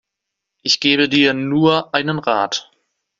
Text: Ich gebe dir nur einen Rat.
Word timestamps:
Ich 0.63 0.79
gebe 0.79 1.07
dir 1.09 1.35
nur 1.35 1.93
einen 1.93 2.17
Rat. 2.17 2.71